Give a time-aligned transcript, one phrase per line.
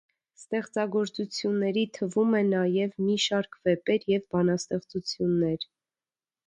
[0.37, 5.71] Ստեղծագործությունների թվում է նաև մի շարք վեպեր և բանաստեղծություններ։